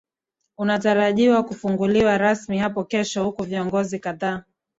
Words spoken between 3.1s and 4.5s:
huku viongozi kadhaa